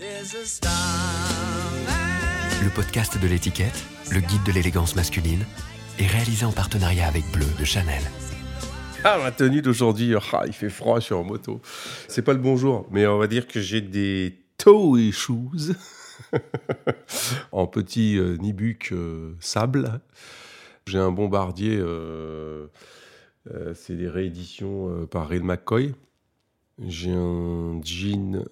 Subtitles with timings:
[0.00, 0.06] Le
[2.72, 5.44] podcast de l'étiquette, le guide de l'élégance masculine,
[5.98, 8.00] est réalisé en partenariat avec Bleu de Chanel.
[9.02, 11.60] Ah, ma tenue d'aujourd'hui, ah, il fait froid, je suis en moto.
[12.06, 15.74] C'est pas le bonjour, mais on va dire que j'ai des toe shoes
[17.52, 20.00] en petit euh, nibuck euh, sable.
[20.86, 22.68] J'ai un bombardier, euh,
[23.74, 25.92] c'est des rééditions par Ray McCoy.
[26.86, 28.44] J'ai un jean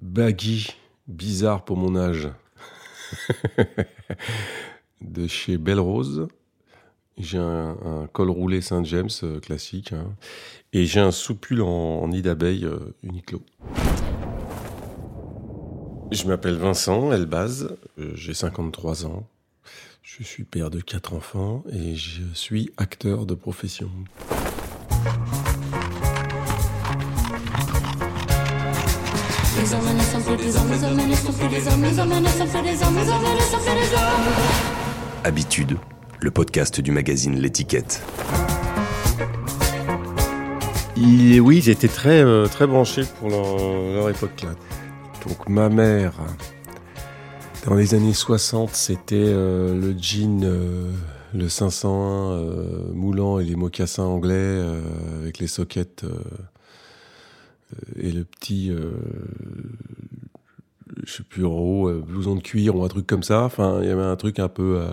[0.00, 0.76] baggy,
[1.06, 2.28] bizarre pour mon âge,
[5.00, 6.28] de chez Belle Rose.
[7.18, 9.92] J'ai un, col roulé Saint-James euh, classique.
[9.92, 10.14] hein.
[10.72, 13.42] Et j'ai un soupule en, en nid d'abeille euh, Uniqlo.
[16.12, 19.26] Je m'appelle Vincent Elbaz, euh, j'ai 53 ans.
[20.02, 23.90] Je suis père de quatre enfants et je suis acteur de profession.
[35.24, 35.76] Habitude,
[36.20, 38.02] le podcast du magazine L'étiquette.
[40.96, 43.58] Oui, ils étaient très, euh, très branchés pour leur,
[43.94, 44.42] leur époque.
[44.42, 44.50] Là.
[45.26, 46.14] Donc ma mère,
[47.66, 50.90] dans les années 60, c'était euh, le jean, euh,
[51.34, 51.88] le 501
[52.32, 54.80] euh, moulant et les mocassins anglais euh,
[55.20, 56.20] avec les sockets euh, euh,
[57.96, 58.92] et le petit, euh,
[61.04, 63.42] je sais plus, en haut, euh, blouson de cuir ou un truc comme ça.
[63.44, 64.78] Enfin, il y avait un truc un peu...
[64.78, 64.92] euh,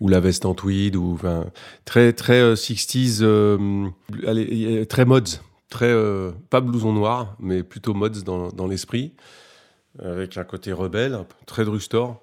[0.00, 1.46] ou la veste en tweed, ou enfin,
[1.84, 3.88] très très euh, 60s, euh,
[4.26, 9.14] allez, euh, très mods, très euh, pas blouson noir, mais plutôt mods dans, l'esprit,
[10.02, 12.20] avec un côté rebelle, très drugstore.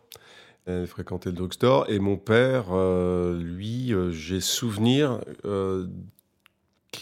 [0.68, 5.88] Elle fréquentait le drugstore et mon père, euh, lui, euh, j'ai souvenir euh,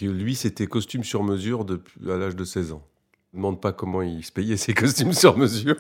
[0.02, 2.84] lui c'était costume sur mesure depuis à l'âge de 16 ans.
[3.32, 5.76] Je ne demande pas comment il se payait ses costumes sur mesure.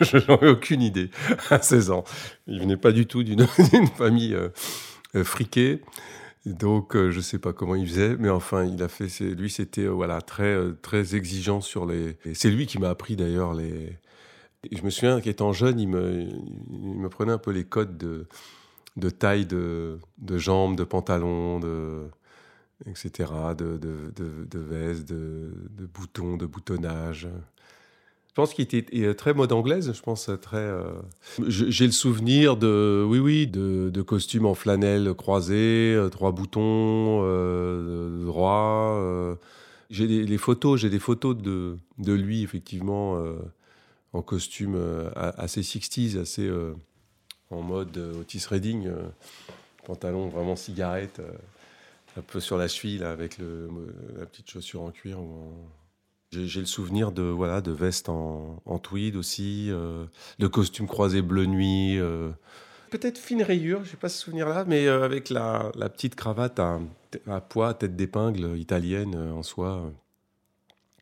[0.00, 1.10] Je n'en ai aucune idée
[1.50, 2.04] à 16 ans.
[2.46, 3.46] Il venait pas du tout d'une
[3.96, 4.48] famille euh,
[5.14, 5.82] euh, friquée.
[6.46, 9.08] Donc, euh, je sais pas comment il faisait, mais enfin, il a fait.
[9.20, 12.16] Lui, c'était voilà très très exigeant sur les.
[12.32, 13.98] C'est lui qui m'a appris d'ailleurs les.
[14.72, 19.98] Je me souviens qu'étant jeune, il me prenait un peu les codes de taille de
[20.38, 22.08] jambes, de pantalons, de
[22.86, 23.32] etc.
[23.56, 27.28] De de de, de de, boutons, de boutonnage.
[28.28, 30.58] Je pense qu'il était très mode anglaise, je pense très.
[30.58, 30.92] euh,
[31.48, 38.24] J'ai le souvenir de, oui, oui, de, costumes en flanelle croisés, euh, trois boutons euh,
[38.26, 38.96] droits.
[39.00, 39.34] euh.
[39.90, 43.36] J'ai des photos, j'ai des photos de, de lui effectivement euh,
[44.12, 44.78] en costume
[45.16, 46.48] assez 60s, assez
[47.50, 48.88] en mode Otis Redding,
[49.86, 51.20] pantalon vraiment cigarette,
[52.18, 55.18] un peu sur la cheville là, avec la petite chaussure en cuir
[56.30, 60.04] j'ai le souvenir de voilà de vestes en, tweed aussi, euh,
[60.38, 61.98] de costumes croisés bleu nuit.
[61.98, 62.30] euh.
[62.90, 66.80] Peut-être fine rayure, j'ai pas ce souvenir-là, mais euh, avec la, petite cravate à,
[67.26, 69.90] à pois, tête d'épingle italienne en soie.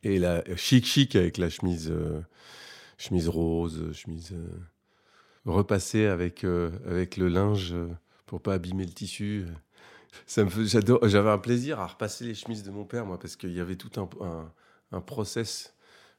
[0.03, 1.93] Et la chic chic avec la chemise,
[2.97, 4.33] chemise rose, chemise
[5.45, 6.45] repassée avec,
[6.85, 7.75] avec le linge
[8.25, 9.45] pour pas abîmer le tissu.
[10.25, 13.53] Ça me J'avais un plaisir à repasser les chemises de mon père, moi, parce qu'il
[13.53, 13.91] y avait tout
[14.91, 15.73] un, process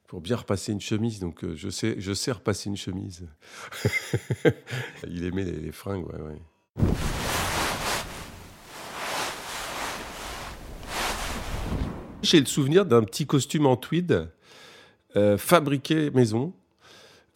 [0.07, 1.19] pour bien repasser une chemise.
[1.19, 3.27] Donc, euh, je, sais, je sais repasser une chemise.
[5.07, 6.41] Il aimait les, les fringues, ouais, ouais.
[12.21, 14.29] J'ai le souvenir d'un petit costume en tweed
[15.15, 16.53] euh, fabriqué maison.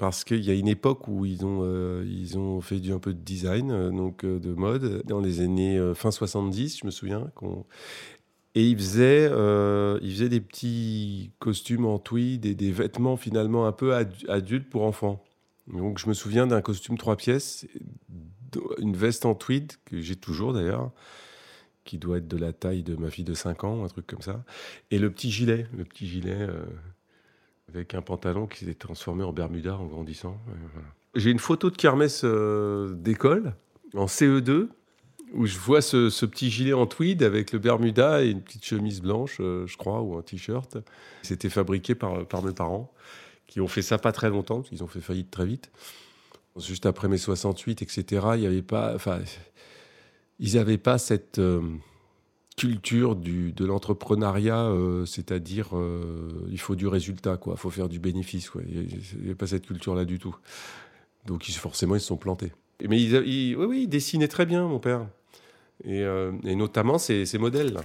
[0.03, 2.99] Parce qu'il y a une époque où ils ont, euh, ils ont fait du, un
[2.99, 6.91] peu de design, euh, donc euh, de mode, dans les années fin 70, je me
[6.91, 7.31] souviens.
[8.53, 9.27] Et ils faisaient,
[10.01, 14.69] ils faisaient des petits costumes en tweed et des vêtements finalement un peu ad- adultes
[14.69, 15.23] pour enfants.
[15.71, 17.65] Donc je me souviens d'un costume trois pièces,
[18.79, 20.91] une veste en tweed, que j'ai toujours d'ailleurs,
[21.85, 24.21] qui doit être de la taille de ma fille de 5 ans, un truc comme
[24.21, 24.43] ça.
[24.91, 26.45] Et le petit gilet, le petit gilet
[27.69, 30.37] avec un pantalon qui s'est transformé en bermuda en grandissant.
[31.15, 33.55] J'ai une photo de kermesse euh, d'école
[33.93, 34.69] en CE2
[35.33, 39.01] où je vois ce, petit gilet en tweed avec le bermuda et une petite chemise
[39.01, 40.77] blanche, euh, je crois, ou un t-shirt.
[41.23, 42.93] C'était fabriqué par, mes parents
[43.47, 45.71] qui ont fait ça pas très longtemps, parce qu'ils ont fait faillite très vite.
[46.57, 48.93] Juste après mai 68, etc., il y avait pas.
[48.93, 49.19] Enfin,
[50.39, 51.61] ils n'avaient pas cette euh,
[52.55, 57.55] culture du, de l'entrepreneuriat, euh, c'est-à-dire euh, il faut du résultat, quoi.
[57.57, 58.61] Il faut faire du bénéfice, quoi.
[58.67, 58.87] Il
[59.19, 60.35] n'y avait pas cette culture-là du tout.
[61.25, 62.51] Donc ils, forcément, ils se sont plantés.
[62.81, 65.07] Mais oui, oui, ils dessinaient très bien, mon père.
[65.85, 67.81] Et, euh, notamment ces, ces modèles-là.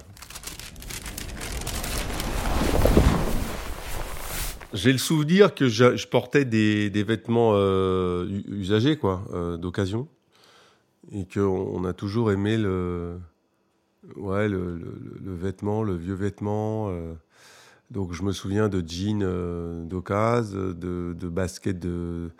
[4.71, 9.25] j'ai le souvenir que je, portais des, vêtements euh, usagés, quoi,
[9.59, 10.07] d'occasion.
[11.11, 13.17] Et qu'on a toujours aimé le,
[14.15, 14.79] ouais, le,
[15.35, 16.89] vêtement, le vieux vêtement.
[16.89, 17.13] Euh.
[17.91, 22.31] donc je me souviens de jeans d'occasion, de, de baskets de.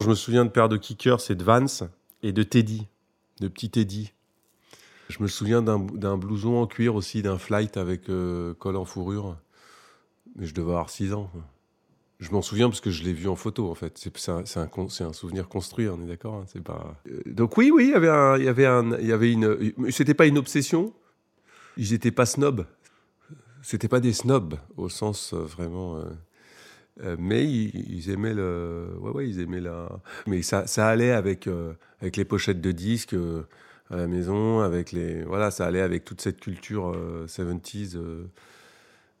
[0.00, 1.88] Je me souviens de paires de kickers, c'est de Vans
[2.22, 2.88] et de Teddy,
[3.40, 4.12] de petits Teddy.
[5.08, 9.36] Je me souviens d'un blouson en cuir aussi, d'un flight avec col en fourrure.
[10.36, 11.30] Mais je devais avoir 6 ans.
[12.22, 13.98] Je m'en souviens parce que je l'ai vu en photo, en fait.
[14.14, 16.60] C'est un, souvenir construit, on est d'accord hein.
[17.08, 18.08] Euh, donc oui, oui, il y avait
[18.66, 19.90] un, il y une.
[19.90, 20.94] C'était pas une obsession.
[21.76, 22.64] Ils n'étaient pas snobs.
[23.62, 26.00] C'était pas des snobs au sens euh, vraiment.
[27.02, 28.90] Euh, mais ils, aimaient le.
[29.00, 29.88] Ouais, ouais, ils aimaient la.
[30.28, 31.48] Mais ça, ça allait avec
[32.00, 33.16] avec les pochettes de disques
[33.90, 35.24] à la maison, avec les.
[35.24, 36.96] Voilà, ça allait avec toute cette culture
[37.26, 37.98] 70s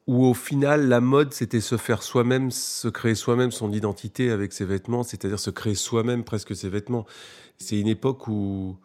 [0.06, 4.52] où au final la mode c'était se faire soi-même, se créer soi-même son identité avec
[4.52, 7.06] ses vêtements, c'est-à-dire se créer soi-même presque ses vêtements.
[7.58, 8.76] C'est une époque où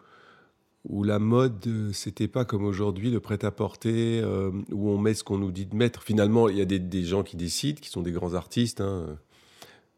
[0.88, 5.38] où la mode c'était pas comme aujourd'hui le prêt-à-porter euh, où on met ce qu'on
[5.38, 6.02] nous dit de mettre.
[6.02, 8.80] Finalement, il y a des, gens qui décident, qui sont des grands artistes.
[8.80, 9.18] Hein.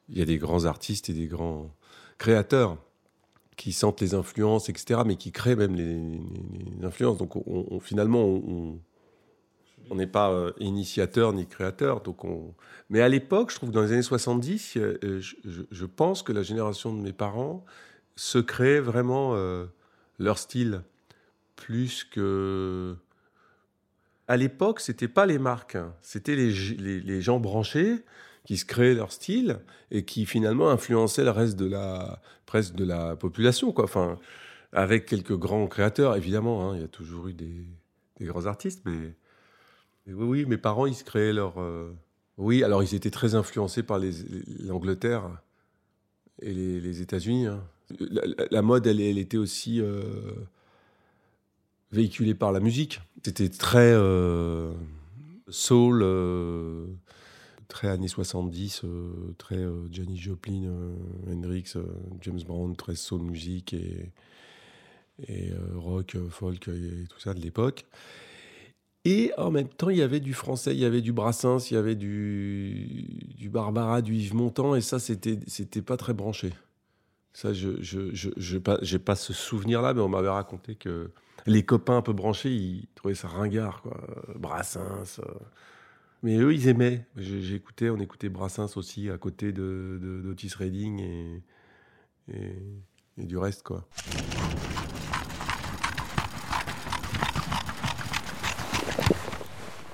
[0.08, 1.70] Il y a des grands artistes et des grands
[2.18, 2.76] créateurs
[3.56, 7.18] qui sentent les influences, etc., mais qui créent même les, influences.
[7.18, 8.80] Donc on, finalement, on
[9.96, 12.00] n'est pas euh, initiateur ni créateur.
[12.00, 12.54] Donc on...
[12.88, 16.42] Mais à l'époque, je trouve dans les années 70, euh, euh, je, pense que la
[16.42, 17.64] génération de mes parents
[18.16, 19.34] se créait vraiment
[20.18, 20.82] leur style
[21.56, 22.96] plus que.
[24.28, 25.94] À l'époque, c'était pas les marques, hein.
[26.02, 27.96] c'était les, gens branchés
[28.44, 29.60] qui se créaient leur style
[29.90, 33.84] et qui finalement influençaient le reste de la presque de la population, quoi.
[33.84, 34.18] Enfin,
[34.72, 36.70] avec quelques grands créateurs, évidemment.
[36.70, 36.76] Hein.
[36.76, 37.66] il y a toujours eu des,
[38.18, 39.14] des grands artistes, mais
[40.06, 41.60] oui, mes parents, ils se créaient leur.
[41.60, 41.92] Euh,
[42.38, 44.00] oui, alors ils étaient très influencés par
[44.60, 45.42] l'Angleterre
[46.40, 47.46] et les, États-Unis.
[47.46, 47.62] Hein.
[48.50, 50.02] La, mode, elle, était aussi euh,
[51.92, 53.00] véhiculée par la musique.
[53.24, 54.72] C'était très euh,
[55.48, 56.02] soul,
[57.68, 58.82] très années 70,
[59.36, 60.72] très Johnny Joplin,
[61.30, 61.74] Hendrix,
[62.22, 67.84] James Brown, très soul musique et rock, folk et tout ça de l'époque.
[69.06, 71.74] Et en même temps, il y avait du français, il y avait du Brassens, il
[71.74, 76.52] y avait du, du Barbara, du Yves Montand, et ça, c'était, c'était pas très branché.
[77.32, 81.10] Ça, je je, je, je pas, j'ai pas ce souvenir-là, mais on m'avait raconté que
[81.46, 83.98] les copains un peu branchés, ils trouvaient ça ringard, quoi.
[84.36, 85.20] Brassens.
[85.20, 85.32] Euh.
[86.22, 87.06] Mais eux, ils aimaient.
[87.16, 91.42] J'écoutais, on écoutait Brassens aussi à côté de, d'Otis Redding et,
[93.16, 93.88] et du reste, quoi.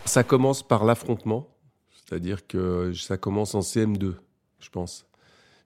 [0.07, 1.49] Ça commence par l'affrontement,
[1.91, 4.15] c'est-à-dire que ça commence en CM2,
[4.61, 5.05] je pense.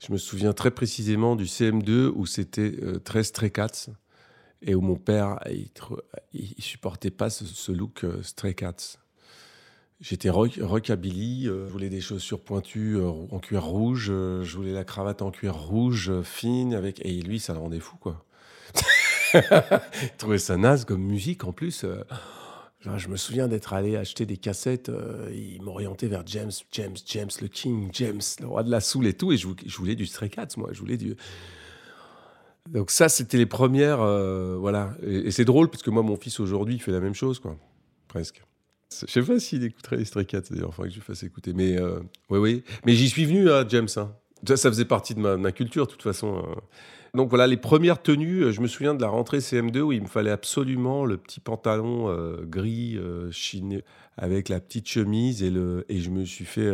[0.01, 3.53] Je me souviens très précisément du CM2 où c'était euh, très Stray
[4.63, 5.69] et où mon père, il,
[6.33, 8.97] il supportait pas ce, look euh, Stray Cats.
[10.01, 15.21] J'étais rockabilly, euh, je voulais des chaussures pointues en cuir rouge, je voulais la cravate
[15.21, 18.25] en cuir rouge fine avec et lui ça le rendait fou quoi.
[19.35, 21.85] il trouvait ça naze comme musique en plus
[22.83, 24.89] je me souviens d'être allé acheter des cassettes.
[24.89, 29.07] Euh, il m'orientait vers James, James, James, le King, James, le roi de la soul
[29.07, 29.33] et tout.
[29.33, 29.47] Et je,
[29.77, 30.71] voulais du Stray Cats, moi.
[30.73, 30.99] Je voulais.
[32.71, 34.01] Donc, ça, c'était les premières.
[34.01, 34.95] Euh, voilà.
[35.03, 37.57] Et, c'est drôle, parce que moi, mon fils aujourd'hui, il fait la même chose, quoi.
[38.09, 38.43] Presque.
[38.91, 40.71] Je sais pas s'il écouterait les Stray Cats, d'ailleurs.
[40.71, 41.53] Enfin, que je lui fasse écouter.
[41.53, 42.01] Mais, euh,
[42.31, 42.65] oui, oui.
[42.87, 43.89] Mais j'y suis venu, à James.
[43.97, 44.11] Hein.
[44.47, 46.43] Ça, ça faisait partie de ma, culture, de toute façon.
[47.15, 50.03] Donc voilà, les premières tenues, euh, je me souviens de la rentrée CM2 où il
[50.03, 53.83] me fallait absolument le petit pantalon euh, gris euh, chiné
[54.17, 56.71] avec la petite chemise et, le, et je me suis fait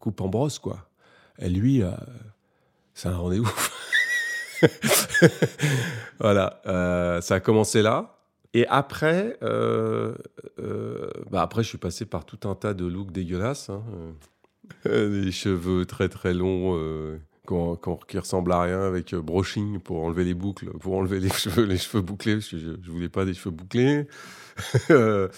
[0.00, 0.88] coupe en brosse, quoi.
[1.38, 1.82] Et lui,
[2.94, 3.52] c'est un rendez-vous.
[6.18, 6.60] voilà,
[7.22, 8.18] ça a commencé là.
[8.54, 9.38] Et après,
[11.30, 13.70] bah après, je suis passé par tout un tas de looks dégueulasses.
[13.70, 13.84] Hein.
[14.84, 16.76] des cheveux très très longs
[17.46, 21.64] qui ressemble à rien avec euh, brushing pour enlever les boucles, pour enlever les cheveux,
[21.64, 24.06] les cheveux bouclés, parce que je, je voulais pas des cheveux bouclés.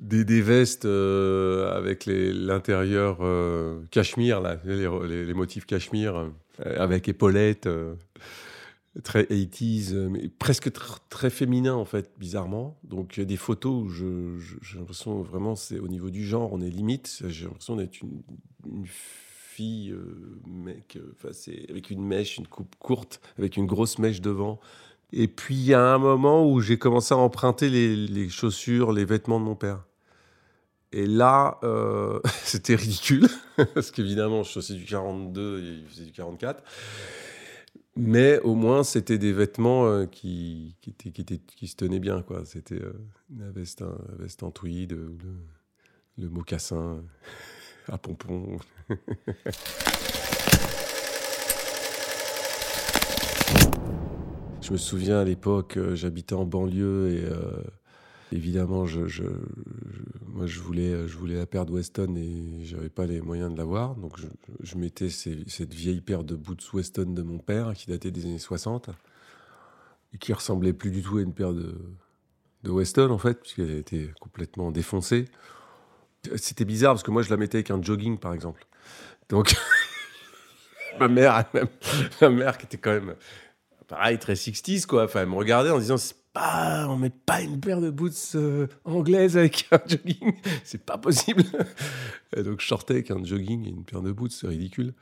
[0.00, 6.30] des, des, vestes euh, avec l'intérieur euh, cachemire, là, les, les, motifs cachemire,
[6.64, 7.68] avec épaulettes,
[9.02, 10.70] très 80s, mais presque
[11.08, 12.78] très féminin en fait, bizarrement.
[12.84, 16.52] Donc il y a des photos où j'ai l'impression vraiment, c'est au niveau du genre,
[16.52, 17.22] on est limite.
[17.26, 18.22] J'ai l'impression d'être une,
[18.66, 18.86] une
[19.54, 21.32] fille, euh, mec, euh,
[21.68, 24.58] avec une mèche, une coupe courte, avec une grosse mèche devant.
[25.12, 29.04] Et puis il y a un moment où j'ai commencé à emprunter les, chaussures, les
[29.04, 29.84] vêtements de mon père.
[30.90, 33.28] Et là, euh, c'était ridicule,
[33.74, 36.62] parce qu'évidemment, je faisais du 42 et il faisait du 44.
[37.96, 40.74] Mais au moins, c'était des vêtements qui,
[41.64, 42.24] se tenaient bien.
[42.44, 42.80] C'était
[43.38, 44.98] la, veste, la veste en tweed,
[46.18, 47.04] le mocassin
[47.88, 48.58] à pompons.
[54.62, 57.24] je me souviens à l'époque, j'habitais en banlieue et
[58.34, 59.22] évidemment, je,
[60.26, 63.56] moi, je voulais, je voulais la paire de Weston et j'avais pas les moyens de
[63.56, 63.94] l'avoir.
[63.94, 64.18] Donc,
[64.60, 68.38] je, mettais cette vieille paire de boots Weston de mon père qui datait des années
[68.38, 68.90] 60
[70.12, 71.74] et qui ressemblait plus du tout à une paire de,
[72.64, 75.26] de Weston, en fait, puisqu'elle était complètement défoncée.
[76.36, 78.66] C'était bizarre parce que moi, je la mettais avec un jogging, par exemple.
[79.28, 79.54] Donc,
[81.00, 81.44] ma mère,
[82.20, 83.14] ma mère qui était quand même,
[83.88, 85.04] pareil, très 60s, quoi.
[85.04, 85.96] Enfin, elle me regardait en disant
[86.34, 90.98] pas, on met pas une paire de boots euh, anglaises avec un jogging, c'est pas
[90.98, 91.44] possible.
[92.36, 94.94] donc je sortais avec un jogging et une paire de boots, c'est ridicule.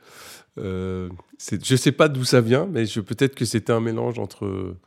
[0.59, 4.77] Euh, je sais pas d'où ça vient, mais peut-être que c'était un mélange entre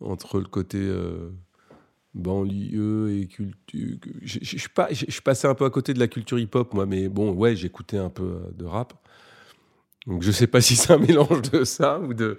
[0.00, 1.30] entre le côté euh,
[2.18, 3.96] banlieue et culture.
[4.22, 7.56] Je, je, je, un peu à côté de la culture hip-hop, moi, mais bon, ouais,
[7.56, 8.94] j'écoutais un peu de rap.
[10.06, 12.38] Donc je sais pas si c'est un mélange de ça ou de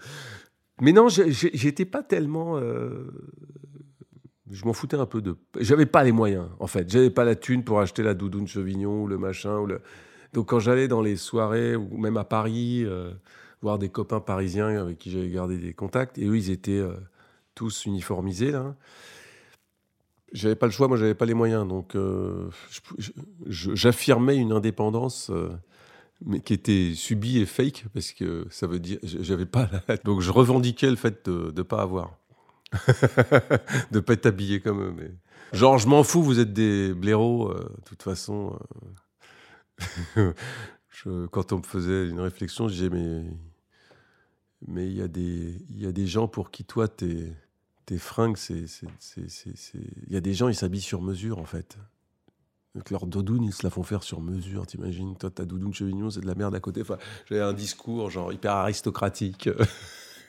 [0.81, 2.57] mais non, j'étais pas tellement.
[2.57, 3.11] Euh,
[4.49, 5.35] je m'en foutais un peu de.
[5.59, 6.89] J'avais pas les moyens, en fait.
[6.89, 9.57] J'avais pas la thune pour acheter la doudoune Chevignon ou le machin.
[9.57, 9.81] Ou le...
[10.33, 13.11] Donc quand j'allais dans les soirées, ou même à Paris, euh,
[13.61, 16.93] voir des copains parisiens avec qui j'avais gardé des contacts, et eux, ils étaient euh,
[17.55, 18.75] tous uniformisés, là.
[20.31, 21.67] J'avais pas le choix, moi, j'avais pas les moyens.
[21.67, 21.95] Donc
[23.47, 25.31] j'affirmais une indépendance
[26.25, 29.69] mais qui était subi et fake parce que ça veut dire j'avais pas
[30.03, 32.17] donc je revendiquais le fait de ne pas avoir
[33.91, 35.11] de pas être habillé comme eux mais
[35.53, 38.59] genre je m'en fous vous êtes des blaireaux euh, de toute façon
[40.17, 40.33] euh.
[41.31, 43.23] quand on me faisait une réflexion je disais mais
[44.67, 47.31] mais il y a des il y a des gens pour qui toi tes
[47.89, 48.65] tes fringues c'est
[49.73, 51.75] il y a des gens ils s'habillent sur mesure en fait
[52.75, 56.11] avec leur doudoune, ils se la font faire sur mesure, t'imagines Toi, ta doudoune chevignon,
[56.11, 56.81] c'est de la merde à côté.
[56.81, 59.49] Enfin, j'avais un discours genre hyper aristocratique.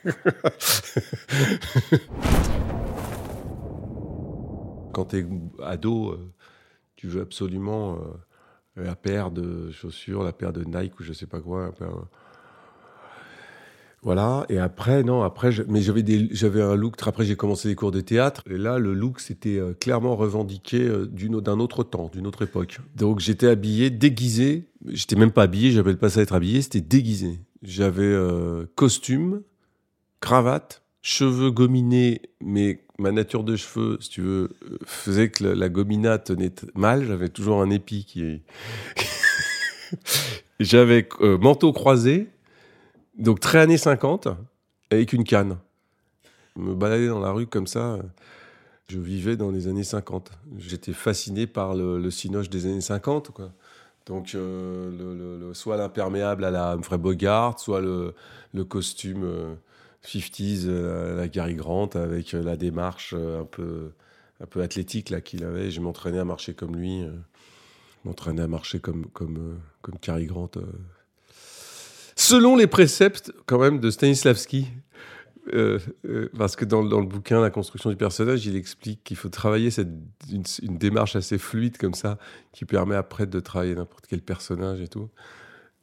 [4.95, 5.27] Quand t'es
[5.63, 6.33] ado, euh,
[6.97, 11.27] tu veux absolument euh, la paire de chaussures, la paire de Nike ou je sais
[11.27, 11.75] pas quoi.
[14.03, 17.75] Voilà, et après, non, après, mais j'avais, des, j'avais un look, après j'ai commencé les
[17.75, 22.11] cours de théâtre, et là, le look, c'était euh, clairement revendiqué euh, d'un autre temps,
[22.11, 22.79] d'une autre époque.
[22.97, 27.41] Donc j'étais habillé, déguisé, j'étais même pas habillé, j'appelle pas ça être habillé, c'était déguisé.
[27.63, 29.43] J'avais euh, costume,
[30.21, 34.49] cravate, cheveux gominés, mais ma nature de cheveux, si tu veux,
[34.87, 38.41] faisait que la, la gomina tenait mal, j'avais toujours un épi qui...
[40.61, 42.29] j'avais manteau croisé,
[43.21, 44.29] donc très années 50,
[44.91, 45.59] avec une canne.
[46.57, 47.99] me balader dans la rue comme ça,
[48.89, 50.33] je vivais dans les années 50.
[50.59, 53.53] J'étais fasciné par le, le cinoche des années 50, quoi.
[54.07, 58.15] Donc, euh, soit l'imperméable à la Humphrey Bogart, soit le,
[58.65, 59.57] costume
[60.05, 63.93] 50s euh, à la Gary Grant, avec la démarche euh, un peu,
[64.41, 65.71] un peu athlétique qu'il avait.
[65.71, 67.05] Je m'entraînais à marcher comme lui.
[68.05, 70.51] M'entraînais à marcher comme, comme, comme Cary Grant
[72.21, 74.69] selon les préceptes quand même de Stanislavski.
[75.55, 79.17] Euh, euh, parce que dans, dans, le bouquin La construction du personnage, il explique qu'il
[79.17, 79.89] faut travailler cette,
[80.31, 82.19] une, démarche assez fluide comme ça,
[82.53, 85.09] qui permet après de travailler n'importe quel personnage et tout.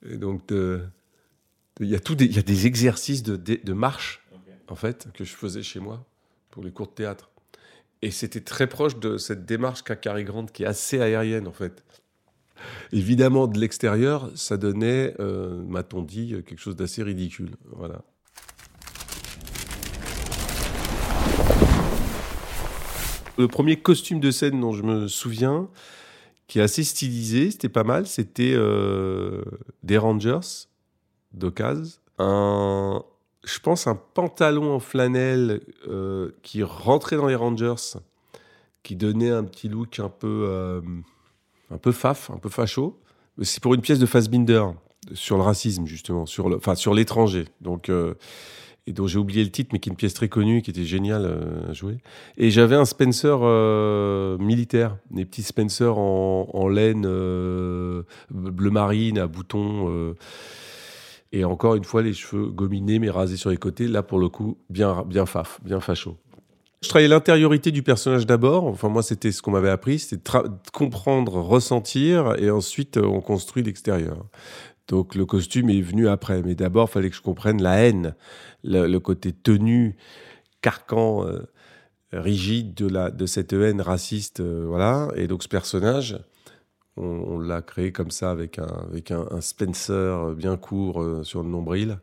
[0.07, 4.23] Et donc, il y, a des, y a des exercices de, de, marche,
[4.69, 6.05] en fait, que je faisais chez moi
[6.51, 7.31] pour les cours de théâtre.
[8.03, 11.51] Et c'était très proche de cette démarche qu'a Cary Grant, qui est assez aérienne, en
[11.51, 11.83] fait.
[12.91, 17.51] Évidemment, de l'extérieur, ça donnait, euh, m'a-t-on dit, quelque chose d'assez ridicule.
[17.71, 18.01] Voilà.
[23.37, 25.69] Le premier costume de scène dont je me souviens,
[26.47, 29.43] qui est assez stylisé, c'était pas mal, c'était euh,
[29.83, 30.67] des Rangers
[31.33, 31.99] d'occasion.
[32.17, 33.03] Un,
[33.43, 37.99] je pense un pantalon en flanelle euh, qui rentrait dans les Rangers,
[38.81, 40.81] qui donnait un petit look un peu
[41.71, 42.99] un peu faf, un peu facho.
[43.41, 44.63] C'est pour une pièce de Fassbinder
[45.13, 47.45] sur le racisme justement, sur le, enfin sur l'étranger.
[47.61, 48.15] Donc euh,
[48.89, 50.85] et dont j'ai oublié le titre, mais qui est une pièce très connue, qui était
[50.85, 51.97] géniale euh, à jouer.
[52.37, 57.01] Et j'avais un Spencer euh, militaire, des petits Spencer en, laine
[58.31, 60.15] bleu marine à boutons.
[61.33, 63.87] et encore une fois, les cheveux gominés mais rasés sur les côtés.
[63.87, 66.17] Là, pour le coup, bien, bien faf, bien facho.
[66.83, 68.65] Je travaillais l'intériorité du personnage d'abord.
[68.65, 70.19] Enfin, moi, c'était ce qu'on m'avait appris, de
[70.71, 74.25] comprendre, ressentir, et ensuite, on construit l'extérieur.
[74.87, 76.41] Donc, le costume est venu après.
[76.43, 78.15] Mais d'abord, il fallait que je comprenne la haine,
[78.63, 79.97] le, côté tenu,
[80.61, 81.41] carcan, euh,
[82.13, 84.39] rigide de, la, de cette haine raciste.
[84.39, 85.09] Euh, voilà.
[85.15, 86.19] Et donc, ce personnage,
[86.95, 91.49] on, l'a créé comme ça, avec un, avec un, Spencer bien court euh, sur le
[91.49, 91.99] nombril.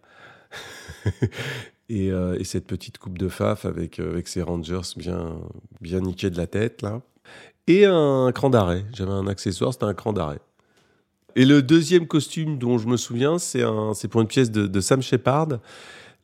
[1.89, 5.39] et, et, cette petite coupe de faf avec, avec ses rangers bien,
[5.81, 7.03] bien niqués de la tête, là.
[7.67, 8.85] Et un cran d'arrêt.
[8.93, 10.41] J'avais un accessoire, c'était un cran d'arrêt.
[11.37, 15.49] Et le deuxième costume dont je me souviens, c'est pour une pièce de, Sam Shepard,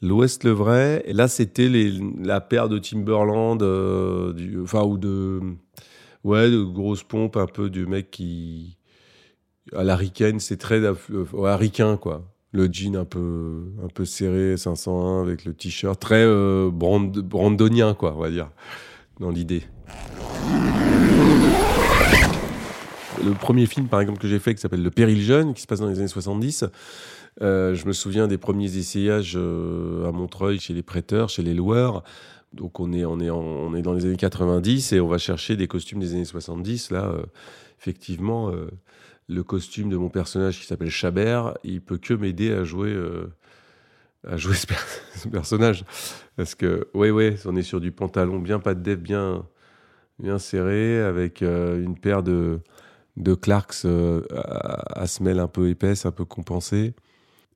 [0.02, 1.02] L'Ouest le vrai.
[1.06, 1.68] Et là, c'était
[2.18, 5.40] la paire de Timberland, euh, enfin, ou de.
[6.24, 8.78] Ouais, de grosses pompes, un peu du mec qui.
[9.74, 10.80] À l'aricaine, c'est très.
[10.80, 12.29] Euh, quoi.
[12.52, 16.00] Le jean un peu, un peu serré, 501, avec le t-shirt.
[16.00, 18.50] Très euh, brandonien, quoi, on va dire,
[19.20, 19.62] dans l'idée
[23.24, 25.66] le premier film, par exemple, que j'ai fait, qui s'appelle Le Péril Jeune, qui se
[25.66, 26.64] passe dans les années 70,
[27.42, 31.54] euh, je me souviens des premiers essayages euh, à Montreuil, chez les prêteurs, chez les
[31.54, 32.02] loueurs.
[32.52, 35.56] Donc on est, on, est on est dans les années 90 et on va chercher
[35.56, 36.90] des costumes des années 70.
[36.90, 37.14] Là,
[37.78, 38.50] effectivement,
[39.30, 42.94] le costume de mon personnage qui s'appelle Chabert, il peut que m'aider à jouer,
[44.26, 44.54] à jouer
[45.14, 45.84] ce, personnage.
[46.36, 49.46] Parce que, ouais, ouais, on est sur du pantalon bien pas de bien,
[50.18, 52.60] bien serré, avec une paire de,
[53.16, 56.94] de Clarks euh, à, semelle un peu épaisse, un peu compensée,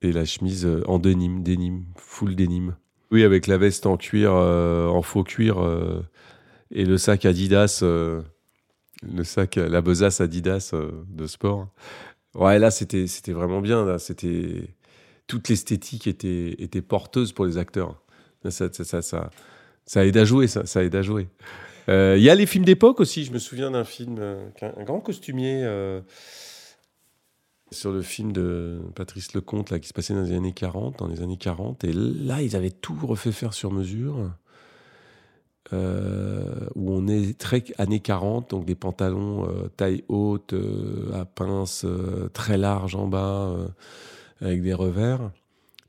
[0.01, 2.75] et la chemise euh, en denim, denim, full denim.
[3.11, 5.57] Oui, avec la veste en cuir, euh, en faux cuir,
[6.71, 7.83] et le sac Adidas,
[9.13, 10.73] le sac, la besace Adidas
[11.07, 11.69] de sport.
[12.35, 13.97] Ouais, là, c'était, vraiment bien.
[13.97, 14.75] C'était
[15.27, 18.01] toute l'esthétique était, était porteuse pour les acteurs.
[18.49, 19.31] Ça, ça, ça,
[19.85, 21.27] ça, aide à jouer, ça, ça aide à jouer.
[21.87, 23.23] Il euh, y a les films d'époque aussi.
[23.23, 26.01] Je me souviens d'un film, euh, un grand costumier euh,
[27.71, 31.07] sur le film de Patrice Lecomte là, qui se passait dans les années 40, dans
[31.07, 31.83] les années 40.
[31.83, 34.31] Et là, ils avaient tout refait faire sur mesure.
[35.73, 39.47] Où on est très années 40, donc des pantalons
[39.77, 40.53] taille haute,
[41.13, 41.85] à pince,
[42.33, 43.55] très larges en bas,
[44.41, 45.31] avec des revers,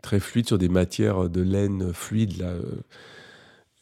[0.02, 2.44] très fluides sur des matières de laine fluide,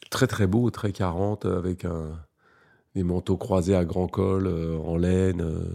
[0.09, 1.85] très très beau, très 40, avec
[2.95, 5.41] des manteaux croisés à grand col, euh, en laine.
[5.41, 5.65] Euh.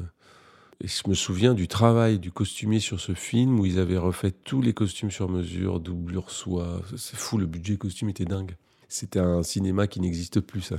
[0.83, 4.31] Et je me souviens du travail du costumier sur ce film où ils avaient refait
[4.31, 6.81] tous les costumes sur mesure, doublure soie.
[6.97, 8.57] C'est fou, le budget costume était dingue.
[8.91, 10.77] C'était un cinéma qui n'existe plus, ça.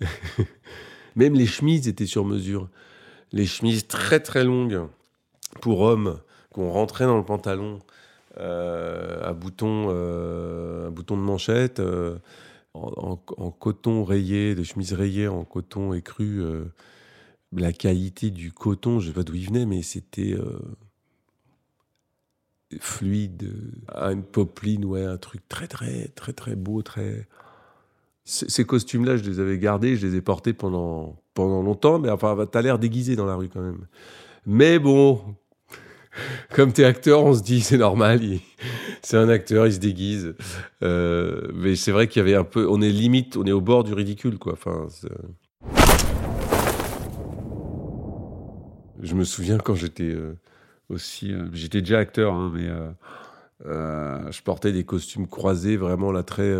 [1.16, 2.68] Même les chemises étaient sur mesure.
[3.32, 4.86] Les chemises très très longues
[5.60, 6.20] pour hommes
[6.52, 7.80] qu'on rentrait dans le pantalon
[8.38, 12.18] euh, à bouton, euh, de manchette, euh,
[12.74, 16.40] en, coton rayé, des chemises rayées en coton écru.
[17.52, 20.36] la qualité du coton, je ne sais pas d'où il venait, mais c'était
[22.78, 23.52] fluide,
[23.94, 27.26] une popeline, ouais, un truc très très très très beau, très.
[28.24, 32.36] Ces costumes-là, je les avais gardés, je les ai portés pendant pendant longtemps, mais enfin,
[32.50, 33.86] t'as l'air déguisé dans la rue quand même.
[34.46, 35.20] Mais bon,
[36.54, 38.20] comme t'es acteur, on se dit c'est normal,
[39.02, 40.34] c'est un acteur, il se déguise.
[40.82, 43.60] Euh, mais c'est vrai qu'il y avait un peu, on est limite, on est au
[43.60, 44.52] bord du ridicule, quoi.
[44.52, 44.86] Enfin,
[49.02, 50.38] je me souviens quand j'étais euh,
[50.90, 52.68] aussi, euh, j'étais déjà acteur, hein, mais
[53.64, 56.54] je portais des costumes croisés, vraiment là très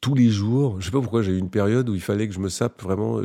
[0.00, 0.80] tous les jours.
[0.80, 2.82] Je sais pas pourquoi j'ai eu une période où il fallait que je me sape
[2.82, 3.20] vraiment.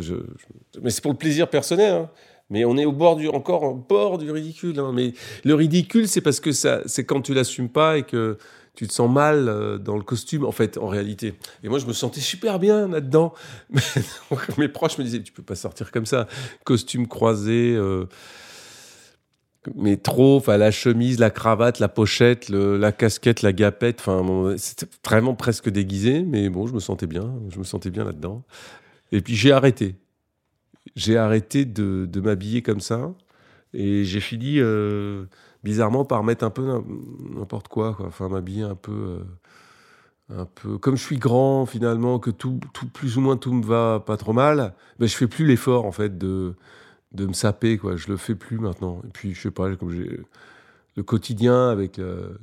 [0.82, 1.94] Mais c'est pour le plaisir personnel.
[1.94, 2.10] Hein.
[2.50, 4.80] Mais on est au bord du, encore au bord du ridicule.
[4.80, 4.92] Hein.
[4.94, 8.38] Mais le ridicule, c'est parce que c'est quand tu l'assumes pas et que
[8.76, 11.34] tu te sens mal euh, dans le costume, en fait, en réalité.
[11.64, 13.34] Et moi, je me sentais super bien là-dedans.
[14.58, 16.28] mes proches me disaient, tu peux pas sortir comme ça.
[16.64, 18.06] Costume croisé, euh,
[19.76, 24.04] mais trop, la chemise, la cravate, la pochette, la casquette, la gapette,
[24.58, 28.44] c'était vraiment presque déguisé, mais bon, je me sentais bien, je me sentais bien là-dedans.
[29.12, 29.96] Et puis j'ai arrêté
[30.96, 33.14] j'ai arrêté de, m'habiller comme ça.
[33.74, 35.26] Et j'ai fini euh,
[35.64, 36.82] bizarrement par mettre un peu
[37.36, 38.92] n'importe quoi, quoi, Enfin, m'habiller un peu.
[38.92, 39.24] Euh,
[40.38, 40.78] un peu.
[40.78, 44.18] Comme je suis grand, finalement, que tout, tout, plus ou moins tout me va pas
[44.18, 46.56] trop mal, ben, je fais plus l'effort, en fait, de,
[47.12, 47.96] de me saper, quoi.
[47.96, 49.02] Je le fais plus maintenant.
[49.06, 50.22] Et puis, je sais pas, comme j'ai.
[50.96, 52.00] Le quotidien avec.
[52.00, 52.34] Euh,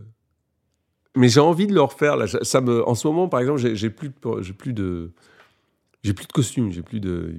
[1.15, 2.17] mais j'ai envie de le refaire.
[2.17, 2.27] Là.
[2.43, 5.11] Ça me, en ce moment, par exemple, j'ai plus, j'ai plus de.
[6.03, 7.35] J'ai plus de costumes, j'ai plus de.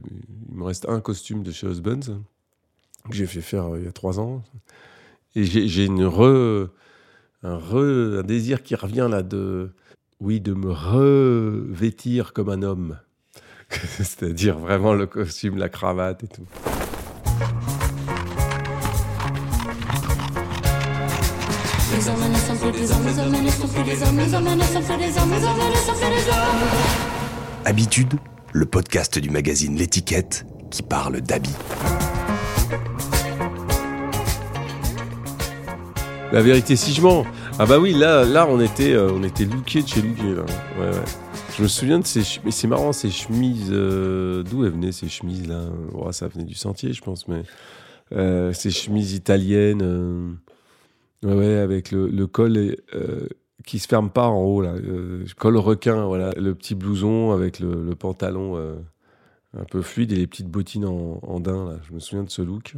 [0.49, 2.21] Il me reste un costume de chez Husbands
[3.09, 4.43] que j'ai fait faire euh, il y a trois ans.
[5.35, 6.69] Et j'ai une re,
[7.43, 9.71] un re, un désir qui revient là de
[10.19, 12.99] oui, de me revêtir comme un homme.
[13.69, 16.47] C'est-à-dire vraiment le costume, la cravate et tout.
[27.65, 28.13] Habitude,
[28.53, 31.55] le podcast du magazine L'étiquette qui parle d'habits.
[36.31, 37.25] La vérité, si je mens.
[37.57, 40.23] Ah bah oui, là, là on était, euh, on était looké de chez looké.
[40.23, 40.35] Ouais,
[40.79, 40.91] ouais.
[41.57, 43.69] Je me souviens de ces, mais c'est marrant ces chemises.
[43.71, 47.41] euh, D'où elles venaient ces chemises là Oh, Ça venait du sentier, je pense, mais
[48.13, 50.37] euh, ces chemises italiennes.
[51.23, 53.27] Ouais, avec le, col euh,
[53.65, 57.59] qui se ferme pas en haut là, euh, col requin, voilà, le petit blouson avec
[57.59, 58.75] le, pantalon euh,
[59.57, 61.79] un peu fluide et les petites bottines en, en daim.
[61.87, 62.75] Je me souviens de ce look.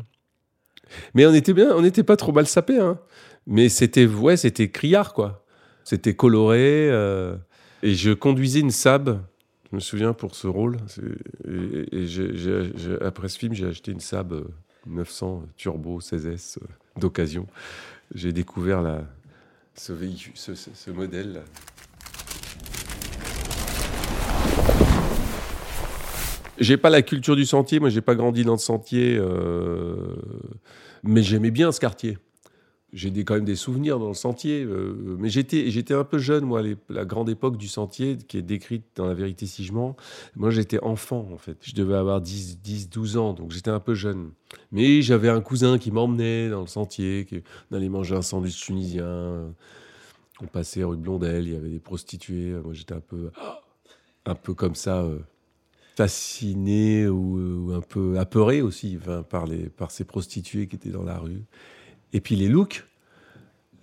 [1.14, 3.00] Mais on était bien, on n'était pas trop mal sapés, hein.
[3.48, 5.44] Mais c'était, ouais, c'était criard quoi.
[5.84, 7.36] C'était coloré euh,
[7.82, 9.22] et je conduisais une Saab.
[9.70, 10.78] Je me souviens pour ce rôle.
[11.48, 14.44] Et, et après ce film, j'ai acheté une euh,
[14.86, 16.68] 900 Turbo 16S euh,
[17.00, 17.48] d'occasion.
[18.14, 19.04] J'ai découvert la,
[19.76, 21.34] ce modèle.
[21.34, 21.44] -là.
[26.58, 30.16] J'ai pas la culture du sentier, moi j'ai pas grandi dans le sentier, euh,
[31.04, 32.20] mais j'aimais bien ce quartier.
[32.94, 36.62] J'ai quand même des souvenirs dans le sentier, euh, mais j'étais un peu jeune, moi,
[36.90, 39.96] la grande époque du sentier qui est décrite dans La vérité si je mens.
[40.36, 43.80] Moi j'étais enfant en fait, je devais avoir 10, 10 12 ans, donc j'étais un
[43.80, 44.32] peu jeune.
[44.72, 48.60] Mais j'avais un cousin qui m'emmenait dans le sentier, qui, on allait manger un sandwich
[48.60, 49.54] tunisien,
[50.42, 53.32] on passait rue Blondel, il y avait des prostituées, moi j'étais un peu,
[54.26, 55.04] un peu comme ça.
[55.04, 55.20] euh,
[55.96, 58.98] fasciné ou, un peu apeuré aussi
[59.30, 61.44] par, les, par ces prostituées qui étaient dans la rue.
[62.14, 62.86] Et puis les looks,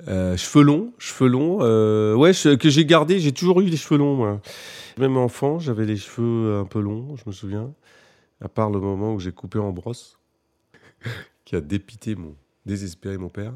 [0.06, 3.98] euh, cheveux longs, cheveux longs, euh, ouais, que j'ai gardé, j'ai toujours eu des cheveux
[3.98, 4.40] longs.
[4.98, 7.72] Même enfant, j'avais les cheveux un peu longs, je me souviens,
[8.40, 10.18] à part le moment où j'ai coupé en brosse,
[11.44, 12.36] qui a dépité mon,
[12.68, 13.54] désespéré mon père.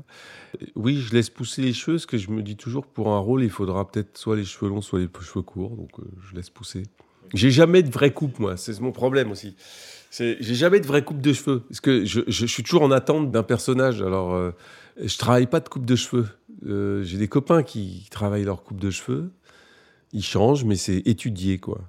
[0.75, 3.45] Oui, je laisse pousser les cheveux, parce que je me dis toujours, pour un rôle,
[3.45, 6.51] il faudra peut-être soit les cheveux longs, soit les cheveux courts, donc euh, je laisse
[6.51, 6.85] pousser.
[7.35, 8.57] J'ai jamais de vraie coupe, moi.
[8.57, 9.55] C'est mon problème aussi.
[10.13, 11.61] J'ai jamais de vraie coupe de cheveux.
[11.61, 14.03] Parce que je, suis toujours en attente d'un personnage.
[14.03, 14.51] Alors, euh,
[15.03, 16.29] je travaille pas de coupe de cheveux.
[16.67, 19.31] Euh, J'ai des copains qui travaillent leur coupe de cheveux.
[20.13, 21.81] Ils changent, mais c'est étudié, quoi.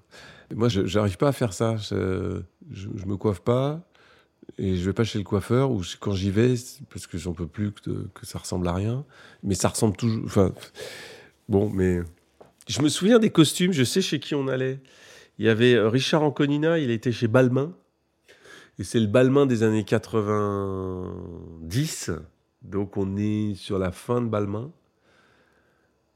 [0.56, 1.76] Moi, je j'arrive pas à faire ça.
[1.76, 3.82] Je, je, me coiffe pas.
[4.58, 5.72] Et je vais pas chez le coiffeur.
[5.72, 6.56] Ou quand j'y vais,
[6.90, 9.04] parce que j'en peux plus que, que ça ressemble à rien.
[9.44, 10.24] Mais ça ressemble toujours.
[10.26, 10.54] Enfin,
[11.50, 12.00] bon, mais.
[12.70, 13.74] Je me souviens des costumes.
[13.74, 14.80] Je sais chez qui on allait.
[15.40, 17.74] Il y avait euh, Richard Anconina, il était chez Balmain.
[18.80, 22.12] Et c'est le Balmain des années 90.
[22.64, 24.72] Donc on est sur la fin de Balmain.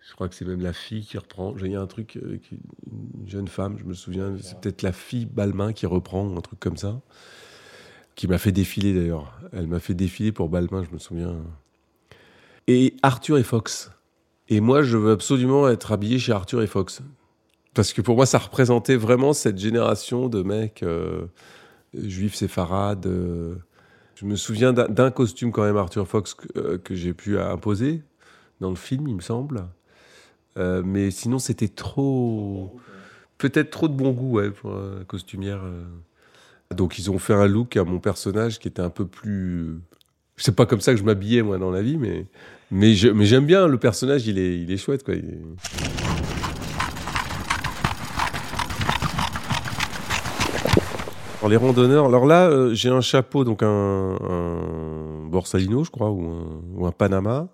[0.07, 1.53] Je crois que c'est même la fille qui reprend.
[1.57, 2.39] Il y a un truc, euh,
[2.89, 6.41] une jeune femme, je me souviens, c'est peut-être la fille Balmain qui reprend, ou un
[6.41, 7.01] truc comme ça.
[8.15, 9.37] Qui m'a fait défiler d'ailleurs.
[9.51, 11.35] Elle m'a fait défiler pour Balmain, je me souviens.
[12.67, 13.91] Et Arthur et Fox.
[14.49, 17.01] Et moi, je veux absolument être habillé chez Arthur et Fox.
[17.73, 21.25] Parce que pour moi, ça représentait vraiment cette génération de mecs euh,
[22.03, 23.05] juifs séfarades.
[23.05, 23.55] euh.
[24.15, 28.01] Je me souviens d'un- costume quand même, Arthur Fox, que, euh, que j'ai pu imposer
[28.59, 29.65] dans le film, il me semble.
[30.57, 32.75] Euh, mais sinon, c'était trop...
[33.37, 35.61] Peut-être trop de bon goût ouais, pour euh, costumière.
[36.75, 39.79] Donc, ils ont fait un look à mon personnage qui était un peu plus...
[40.35, 42.25] C'est pas comme ça que je m'habillais, moi, dans la vie, mais,
[42.71, 45.13] mais, j'aime bien le personnage, il est, il est chouette, quoi.
[51.49, 53.67] Les randonneurs, alors là, euh, j'ai un chapeau, donc un,
[54.21, 57.47] un Borsalino, je crois, ou un, Panama,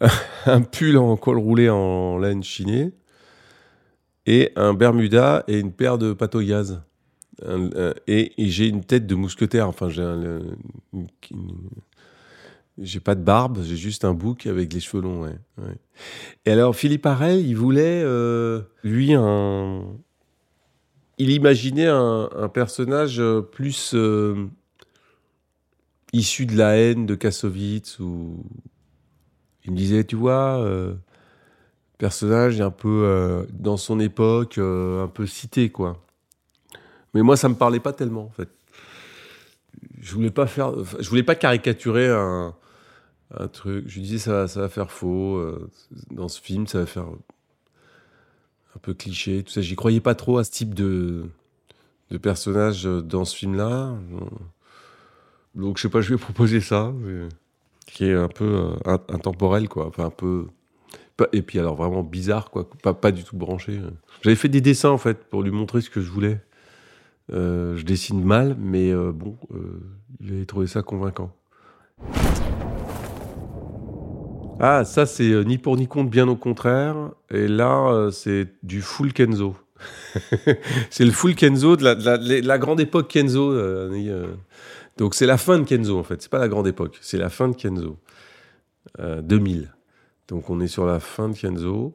[0.46, 2.92] un pull en col roulé en laine chinée,
[4.26, 6.82] et un Bermuda et une paire de gaz.
[7.46, 10.40] Un- un- et et j'ai une tête de mousquetaire, enfin, j'ai un-
[12.78, 15.36] j'ai pas de barbe, j'ai juste un bouc avec les cheveux longs, ouais.
[16.46, 19.82] Et alors, Philippe Arel, il voulait, euh, lui, un,
[21.20, 24.46] il imaginait un, personnage euh, plus euh,
[26.14, 28.42] issu de la haine de Kassovitz ou
[29.66, 30.94] il me disait tu vois euh,
[31.98, 36.02] personnage un peu dans son époque un peu cité quoi.
[37.12, 38.32] Mais moi ça me parlait pas tellement
[40.00, 42.54] je voulais pas faire je voulais pas caricaturer un,
[43.52, 43.84] truc.
[43.86, 45.38] Je disais ça, ça va faire faux
[46.10, 47.08] dans ce film ça va faire
[48.76, 49.60] un peu cliché, tout ça.
[49.60, 51.24] J'y croyais pas trop à ce type de,
[52.10, 53.94] de personnage euh, dans ce film-là.
[55.54, 57.28] Donc, je sais pas, je lui ai proposé ça, mais-
[57.86, 59.86] qui est un peu euh, in- intemporel, quoi.
[59.86, 60.46] Enfin, un peu
[61.32, 63.78] Et puis alors vraiment bizarre, quoi, pas, du tout branché.
[64.22, 66.40] J'avais fait des dessins en fait pour lui montrer ce que je voulais.
[67.32, 69.80] Euh, je dessine mal, mais euh, bon, euh,
[70.20, 71.30] il avait trouvé ça convaincant.
[74.62, 76.94] Ah, ça c'est ni pour ni contre, bien au contraire.
[77.30, 79.56] Et là, c'est du full Kenzo.
[80.90, 83.54] c'est le full Kenzo de la, grande époque Kenzo.
[84.98, 86.20] donc c'est la fin de Kenzo en fait.
[86.20, 87.96] C'est pas la grande époque, c'est la fin de Kenzo.
[88.98, 89.72] 2000.
[90.28, 91.94] Donc on est sur la fin de Kenzo,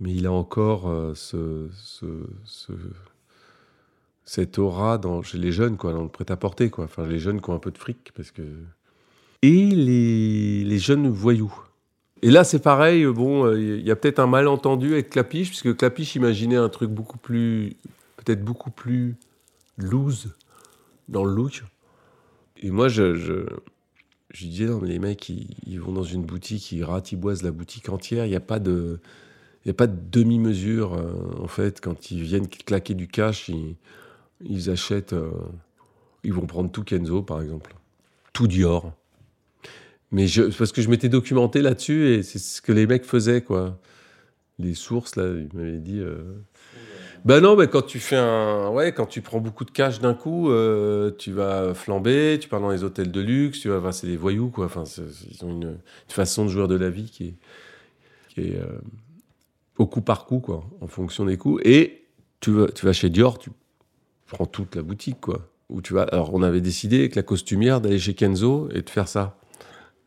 [0.00, 1.68] mais il a encore ce,
[4.24, 6.72] cette aura dans, chez les jeunes, quoi, dans le prêt-à-porter.
[6.78, 8.42] Enfin, les jeunes qui ont un peu de fric, parce que.
[9.42, 11.67] Et les jeunes voyous.
[12.22, 16.16] Et là, c'est pareil, bon, il y a peut-être un malentendu avec Clapiche, puisque Clapiche
[16.16, 17.76] imaginait un truc beaucoup plus.
[18.16, 19.16] peut-être beaucoup plus
[19.76, 20.34] loose
[21.08, 21.62] dans le look.
[22.60, 23.46] Et moi, je, je,
[24.30, 27.88] je disais, non, mais les mecs, ils, vont dans une boutique, ils ratiboisent la boutique
[27.88, 29.00] entière, il n'y a pas de.
[29.64, 33.50] Il a pas de demi-mesure, euh, en fait, quand ils viennent claquer du cash,
[34.40, 35.12] ils, achètent.
[35.12, 35.30] Euh,
[36.24, 37.74] ils vont prendre tout Kenzo, par exemple.
[38.32, 38.92] Tout Dior.
[40.10, 43.42] Mais je, parce que je m'étais documenté là-dessus et c'est ce que les mecs faisaient,
[43.42, 43.78] quoi.
[44.58, 46.00] Les sources, là, ils m'avaient dit.
[46.00, 46.16] Euh...
[47.24, 48.70] Ben non, mais quand tu fais un.
[48.70, 52.60] Ouais, quand tu prends beaucoup de cash d'un coup, euh, tu vas flamber, tu pars
[52.60, 53.78] dans les hôtels de luxe, tu vas.
[53.78, 54.66] Enfin, c'est des voyous, quoi.
[54.66, 54.84] Enfin,
[55.30, 57.34] ils ont une, façon de jouer de la vie qui est.
[58.38, 58.78] Euh,
[59.78, 61.62] au coup par coup, quoi, en fonction des coups.
[61.64, 62.04] Et
[62.40, 63.50] tu vas, tu vas chez Dior, tu
[64.26, 65.48] prends toute la boutique, quoi.
[65.68, 66.02] Où tu vas.
[66.02, 69.38] Alors, on avait décidé avec la costumière d'aller chez Kenzo et de faire ça.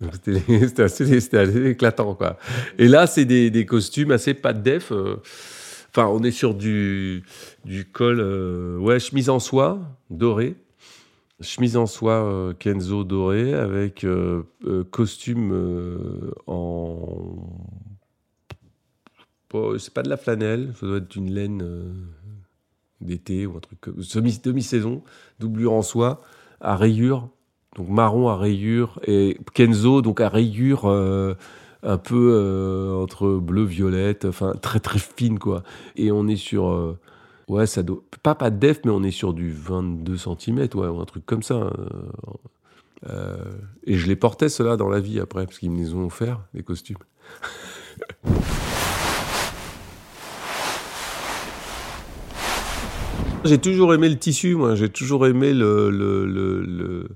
[0.23, 2.37] C'était assez, éclatant, quoi.
[2.77, 4.91] Et là, c'est des, costumes assez pas de def.
[4.91, 5.17] Euh,
[5.89, 7.23] enfin, on est sur du,
[7.93, 10.55] col, euh, ouais, chemise en soie, dorée.
[11.39, 14.05] Chemise en soie euh, Kenzo doré avec
[14.91, 17.37] costume en.
[19.79, 21.65] c'est pas de la flanelle, ça doit être une laine
[23.01, 23.79] d'été ou un truc
[24.43, 25.03] demi-saison,
[25.39, 26.21] doublure en soie,
[26.59, 27.27] à rayures,
[27.75, 31.35] donc marron à rayures, et Kenzo, donc à rayures euh,
[31.83, 35.63] un peu euh, entre bleu, violette, enfin très très fine quoi.
[35.95, 36.99] Et on est sur, euh,
[37.47, 40.87] ouais, ça doit, pas pas de def, mais on est sur du 22 cm, ouais,
[40.87, 41.71] ou un truc comme ça.
[43.87, 46.41] et je les portais cela dans la vie après, parce qu'ils me les ont offert,
[46.53, 46.97] les costumes.
[53.43, 54.75] J'ai toujours aimé le tissu, moi.
[54.75, 57.07] J'ai toujours aimé le, le, le,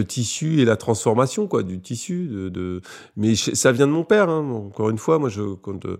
[0.00, 2.26] tissu et la transformation quoi, du tissu.
[2.28, 2.80] De,
[3.16, 4.48] Mais ça vient de mon père, hein.
[4.50, 5.18] encore une fois.
[5.18, 5.98] Moi, je, quand, euh,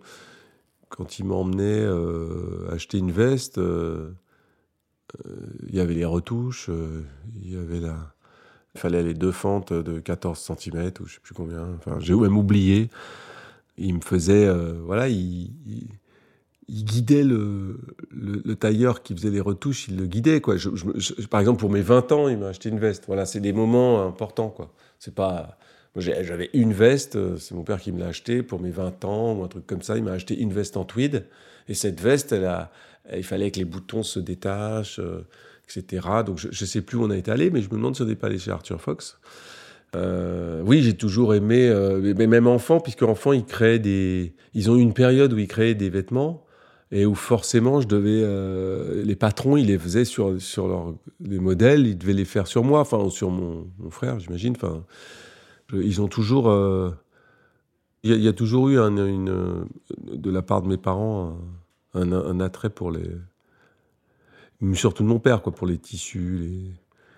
[0.88, 4.10] quand il m'emmenait euh, acheter une veste, euh,
[5.68, 6.70] il y avait les retouches,
[7.42, 7.96] il y avait la...
[8.74, 11.74] Fallait les deux fentes de 14 cm ou je sais plus combien.
[11.76, 12.88] Enfin, j'ai même oublié.
[13.76, 14.50] Il me faisait...
[14.82, 15.88] voilà, il il
[16.68, 20.40] guidait le, le, tailleur qui faisait les retouches, il le guidait.
[20.40, 20.56] Quoi.
[21.30, 23.04] Par exemple, pour mes 20 ans, il m'a acheté une veste.
[23.06, 24.50] Voilà, c'est des moments importants.
[24.50, 24.72] Quoi.
[24.98, 25.58] C'est pas...
[25.96, 29.34] J'avais une veste, euh, c'est mon père qui me l'a acheté pour mes 20 ans
[29.34, 29.98] ou un truc comme ça.
[29.98, 31.26] Il m'a acheté une veste en tweed.
[31.68, 32.68] Et cette veste, elle
[33.14, 35.26] il fallait que les boutons se détachent, euh,
[35.64, 36.06] etc.
[36.24, 38.02] Donc je ne sais plus où on a été allé, mais je me demande si
[38.02, 39.18] on n'est pas allé chez Arthur Fox.
[39.94, 41.70] Euh, oui, j'ai toujours aimé,
[42.16, 45.48] mais même enfant, puisque enfant, ils créaient des, ils ont eu une période où ils
[45.48, 46.42] créaient des vêtements
[46.92, 51.40] et où forcément je devais euh, les patrons ils les faisaient sur sur leurs les
[51.40, 54.84] modèles ils devaient les faire sur moi enfin sur mon, mon frère j'imagine enfin
[55.72, 56.90] ils ont toujours euh,
[58.04, 61.38] il y, a toujours eu de la part de mes parents
[61.94, 63.08] un, attrait pour les
[64.74, 66.72] surtout de mon père quoi pour les tissus les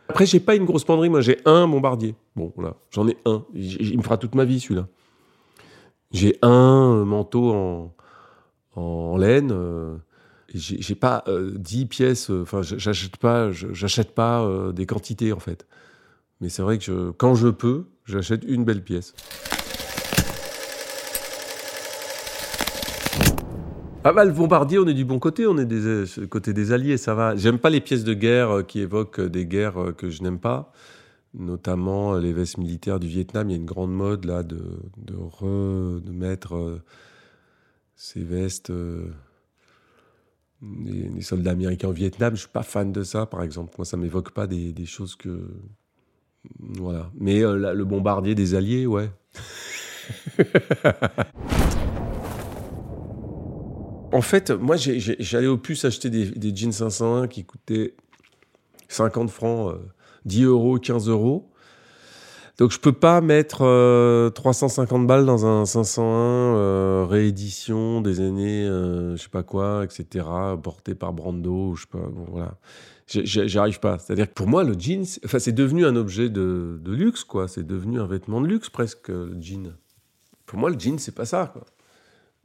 [0.08, 2.14] après j'ai pas une grosse penderie moi j'ai un bombardier.
[2.36, 3.44] Bon voilà j'en ai un.
[3.54, 4.86] Il me fera toute ma vie celui-là.
[6.12, 7.94] J'ai un manteau en
[8.76, 9.50] en laine.
[9.52, 9.96] Euh,
[10.54, 15.40] j'ai pas euh, dix 10 pièces, euh, enfin, j'achète pas, j'achète pas des quantités en
[15.40, 15.66] fait.
[16.40, 19.14] Mais c'est vrai que quand je peux, j'achète une belle pièce.
[24.04, 27.14] Bah, le bombardier, on est du bon côté, on est des côté des alliés, ça
[27.14, 27.34] va.
[27.36, 30.72] J'aime pas les pièces de guerre qui évoquent des guerres que je n'aime pas,
[31.32, 33.48] notamment les vestes militaires du Vietnam.
[33.48, 34.60] Il y a une grande mode là de,
[34.98, 36.82] de, re, de mettre
[38.04, 39.10] ces vestes euh,
[40.60, 42.34] des, soldats américains au Vietnam.
[42.34, 43.72] Je suis pas fan de ça, par exemple.
[43.78, 45.48] Moi, ça m'évoque pas des, choses que
[46.58, 47.10] voilà.
[47.18, 49.08] Mais euh, le bombardier des Alliés, ouais.
[54.12, 57.94] en fait, moi, j'allais au plus acheter des, des, jeans 501 qui coûtaient
[58.88, 59.78] 50 francs,
[60.26, 61.50] 10 euh, euros, 15 euros.
[62.58, 69.28] Donc je peux pas mettre 350 balles dans un 501 réédition des années, je sais
[69.28, 70.26] pas quoi, etc.
[70.62, 72.06] porté par Brando, je sais pas.
[72.08, 72.54] Bon voilà.
[73.06, 73.98] J'y arrive pas.
[73.98, 77.48] C'est-à-dire que pour moi, le jean, enfin, c'est devenu un objet de, de luxe, quoi.
[77.48, 79.74] C'est devenu un vêtement de luxe presque, le jean.
[80.46, 81.64] Pour moi, le jean, c'est pas ça, quoi.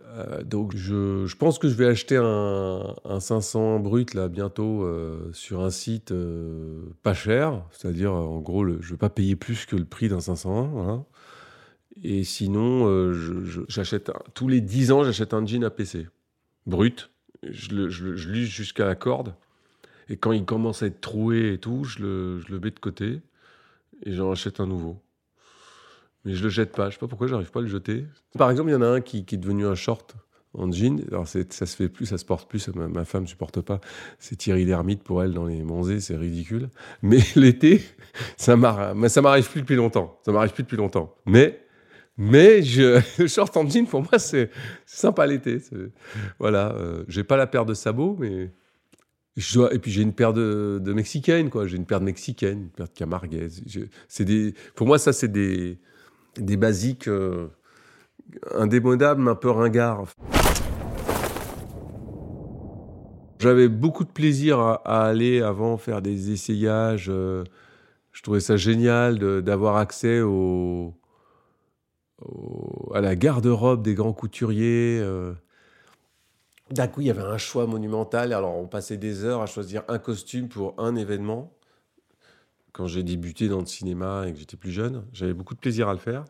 [0.09, 5.31] Euh, donc je, pense que je vais acheter un, un 500 brut là bientôt euh,
[5.33, 9.65] sur un site euh, pas cher, c'est-à-dire en gros le, je vais pas payer plus
[9.65, 10.63] que le prix d'un 501.
[10.63, 11.03] Voilà.
[12.01, 13.11] Et sinon,
[13.67, 16.07] j'achète tous les 10 ans j'achète un jean APC
[16.65, 17.09] brut,
[17.43, 19.35] je, je l'use jusqu'à la corde.
[20.07, 22.79] Et quand il commence à être troué et tout, je le, je le mets de
[22.79, 23.21] côté
[24.03, 25.01] et j'en achète un nouveau.
[26.25, 26.89] Mais je le jette pas.
[26.89, 28.05] Je sais pas pourquoi j'arrive pas à le jeter.
[28.37, 30.15] Par exemple, il y en a un qui, est devenu un short
[30.53, 31.01] en jean.
[31.09, 32.67] Alors ça se fait plus, ça se porte plus.
[32.69, 33.79] Ma, ma femme supporte pas.
[34.17, 36.69] C'est Thierry Lhermitte pour elle dans les Monzés, c'est ridicule.
[37.01, 37.81] Mais l'été,
[38.37, 39.07] ça m'arrive.
[39.07, 40.19] ça m'arrive plus depuis longtemps.
[40.25, 41.15] Ça m'arrive plus depuis longtemps.
[41.25, 41.61] Mais
[42.17, 44.49] mais je, le short en jean pour moi c'est
[44.85, 45.59] sympa l'été.
[46.37, 48.51] Voilà, euh, j'ai pas la paire de sabots, mais
[49.71, 51.65] et puis j'ai une paire de, de mexicaines, quoi.
[51.67, 53.63] J'ai une paire de mexicaines, une paire de camarguaises.
[54.07, 55.79] C'est des, pour moi, ça, c'est des,
[56.39, 57.47] des basiques euh,
[58.55, 60.05] indémodables, un peu ringards.
[63.39, 67.07] J'avais beaucoup de plaisir à, aller avant faire des essayages.
[67.09, 67.43] Euh,
[68.11, 70.21] je trouvais ça génial d'avoir accès
[72.93, 74.99] à la garde-robe des grands couturiers.
[75.01, 75.33] Euh,
[76.71, 78.33] d'un coup, il y avait un choix monumental.
[78.33, 81.53] Alors, on passait des heures à choisir un costume pour un événement.
[82.73, 85.89] Quand j'ai débuté dans le cinéma et que j'étais plus jeune, j'avais beaucoup de plaisir
[85.89, 86.25] à le faire.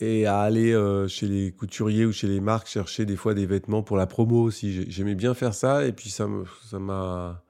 [0.00, 3.46] Et à aller euh, chez les couturiers ou chez les marques chercher des fois des
[3.46, 4.90] vêtements pour la promo aussi.
[4.90, 5.86] J'aimais bien faire ça.
[5.86, 6.26] Et puis, ça
[6.72, 7.42] m'a.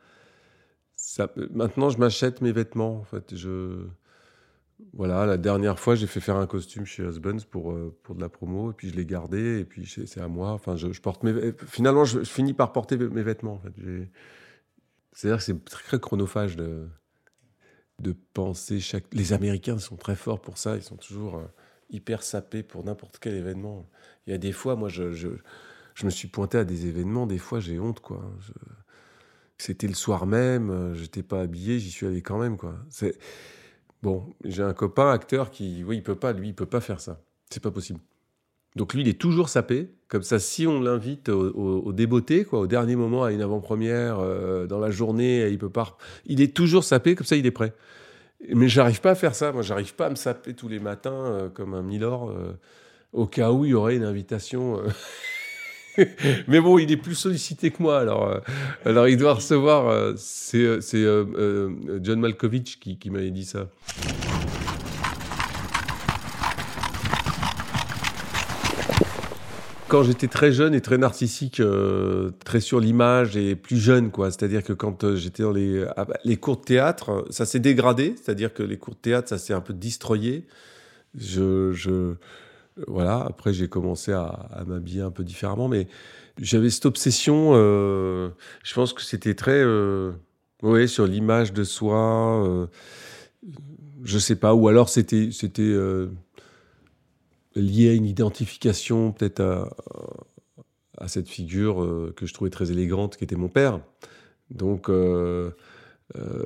[0.95, 2.99] Ça, maintenant, je m'achète mes vêtements.
[2.99, 3.87] En fait, je
[4.93, 8.21] voilà, la dernière fois, j'ai fait faire un costume chez Husbands pour, euh, pour de
[8.21, 10.51] la promo, et puis je l'ai gardé, et puis c'est à moi.
[10.51, 13.61] Enfin, je, porte mes, finalement, je, finis par porter mes vêtements.
[15.13, 16.87] C'est-à-dire que c'est très chronophage de,
[18.01, 19.05] de penser chaque.
[19.13, 21.47] Les Américains sont très forts pour ça, ils sont toujours euh,
[21.91, 23.89] hyper sapés pour n'importe quel événement.
[24.27, 25.29] Il y a des fois, moi, je, je,
[25.95, 28.23] je, me suis pointé à des événements, des fois, j'ai honte, quoi.
[29.59, 32.77] C'était le soir même, euh, j'étais pas habillé, j'y suis allé quand même, quoi.
[34.03, 37.01] Bon, j'ai un copain acteur qui, oui, il peut pas, lui, il peut pas faire
[37.01, 37.21] ça.
[37.51, 38.01] C'est pas possible.
[38.77, 39.89] Donc lui, il est toujours sapé.
[40.09, 44.21] Comme ça, si on l'invite au, au, débeauté, quoi, au dernier moment, à une avant-première,
[44.21, 45.97] euh, dans la journée, il peut pas.
[46.27, 47.17] Il est toujours sapé.
[47.17, 47.73] Comme ça, il est prêt.
[48.55, 49.51] Mais j'arrive pas à faire ça.
[49.51, 52.53] Moi, j'arrive pas à me saper tous les matins euh, comme un milord, euh,
[53.15, 54.83] au cas où il y aurait une invitation.
[56.47, 58.43] mais bon, il est plus sollicité que moi, alors,
[58.85, 60.13] alors il doit recevoir.
[60.19, 61.03] C'est
[62.03, 63.69] John Malkovich qui, qui m'avait dit ça.
[69.89, 71.63] Quand j'étais très jeune et très narcissique,
[72.45, 74.31] très sur l'image et plus jeune, quoi.
[74.31, 78.15] C'est-à-dire que quand j'étais dans les, ah, bah, les cours de théâtre, ça s'est dégradé.
[78.17, 80.45] C'est-à-dire que les cours de théâtre, ça s'est un peu destroyé.
[81.17, 82.15] Je,
[82.87, 85.89] voilà, après j'ai commencé à, m'habiller un peu différemment, mais
[86.39, 88.29] j'avais cette obsession, euh,
[88.63, 90.13] je pense que c'était très, euh,
[90.87, 92.67] sur l'image de soi, euh,
[94.05, 96.09] je sais pas, ou alors c'était, euh,
[97.57, 99.77] lié à une identification peut-être à,
[100.99, 103.81] à, cette figure que je trouvais très élégante, qui était mon père.
[104.51, 104.89] Donc,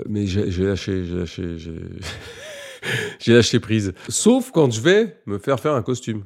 [0.09, 1.59] mais j'ai lâché, j'ai lâché,
[3.19, 3.35] j'ai...
[3.35, 3.93] lâché prise.
[4.09, 6.25] Sauf quand je vais me faire faire un costume.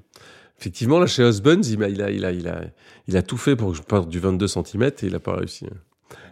[0.59, 2.63] Effectivement, là, chez Husbands, il a, il a, il a,
[3.09, 5.37] il a, tout fait pour que je parte du 22 cm et il n'a pas
[5.37, 5.67] réussi.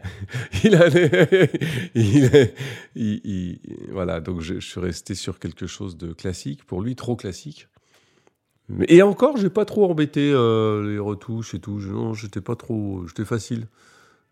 [0.65, 0.89] il a,
[1.95, 2.51] il,
[2.95, 3.59] il,
[3.91, 6.65] voilà, donc je, je, suis resté sur quelque chose de classique.
[6.65, 7.69] Pour lui, trop classique.
[8.89, 11.79] Et encore, j'ai pas trop embêté euh, les retouches et tout.
[11.81, 13.67] Non, j'étais pas trop, j'étais facile.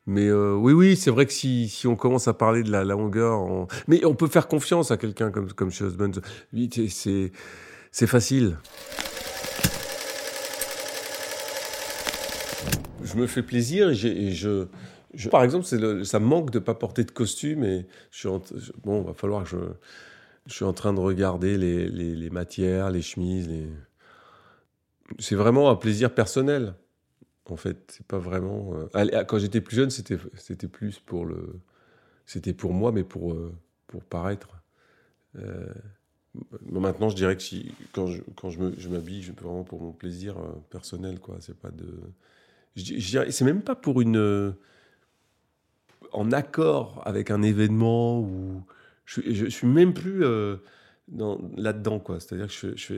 [0.07, 3.67] Mais euh, oui, oui, c'est vrai que si, on commence à parler de la, longueur,
[3.87, 6.21] mais on peut faire confiance à quelqu'un comme, comme chez Husbands.
[6.53, 8.57] Oui, c'est, facile.
[13.03, 14.67] Je me fais plaisir je,
[15.15, 18.29] je, par exemple, le, ça me manque de pas porter de costume et je
[18.83, 19.57] bon, va falloir que je,
[20.47, 23.69] je suis en train de regarder les, les, les matières, les chemises, les...
[25.19, 26.75] c'est vraiment un plaisir personnel
[27.51, 27.77] en fait.
[27.89, 28.75] C'est pas vraiment.
[28.95, 31.61] Euh, quand j'étais plus jeune, c'était c'était plus pour le,
[32.27, 33.53] c'était pour moi, mais pour euh,
[33.87, 34.49] pour paraître.
[35.37, 35.73] Euh,
[36.71, 39.93] maintenant, je dirais que si quand je quand je je m'habille, je vraiment pour mon
[39.93, 40.37] plaisir
[40.71, 41.37] personnel, quoi.
[41.41, 41.87] C'est pas de.
[42.77, 44.55] Je, c'est même pas pour une.
[46.13, 48.63] en accord avec un événement ou
[49.05, 50.25] je, je suis même plus
[51.57, 52.21] là-dedans, quoi.
[52.21, 52.95] C'est-à-dire que je, je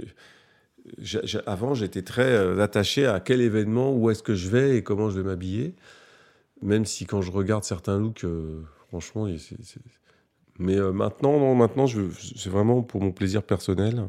[1.47, 5.11] avant, j'étais très euh, attaché à quel événement, où est-ce que je vais et comment
[5.11, 5.75] je vais m'habiller.
[6.63, 9.81] Même si quand je regarde certains looks, euh, franchement, c'est.
[10.59, 14.09] Mais euh, maintenant, non, maintenant, c'est vraiment pour mon plaisir personnel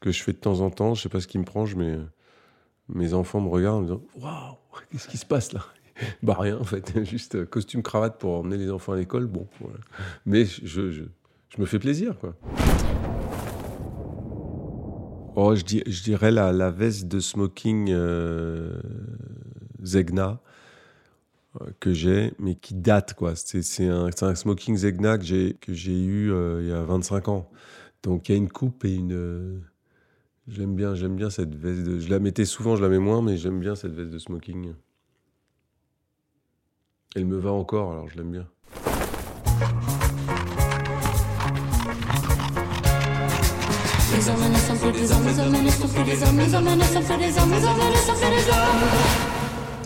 [0.00, 0.94] que je fais de temps en temps.
[0.94, 1.98] Je sais pas ce qui me prend, mais
[2.88, 4.56] mes enfants me regardent en me disant Waouh,
[4.90, 5.64] qu'est-ce qui se passe là?
[6.22, 9.26] Bah rien en fait, juste costume cravate pour emmener les enfants à l'école.
[9.26, 9.48] Bon,
[10.26, 12.36] mais je, je, je, me fais plaisir quoi.
[15.40, 18.80] Oh, je, je dirais la, veste de smoking euh,
[19.84, 20.40] Zegna
[21.60, 23.36] euh, que j'ai, mais qui date quoi.
[23.36, 27.48] C'est un, un, smoking Zegna que j'ai eu euh, il y a 25 ans.
[28.02, 29.62] Donc il y a une coupe et une
[30.48, 32.00] J'aime bien, bien cette veste.
[32.00, 34.74] Je la mettais souvent, je la mets moins, mais j'aime bien cette veste de smoking.
[37.14, 38.48] Elle me va encore, alors je l'aime bien.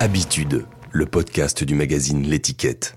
[0.00, 2.96] Habitude, le podcast du magazine L'étiquette.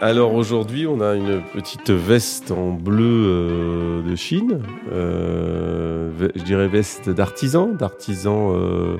[0.00, 4.62] Alors aujourd'hui, on a une petite veste en bleu euh, de Chine.
[4.92, 8.52] Euh, je dirais veste d'artisan, d'artisan.
[8.54, 8.96] Euh,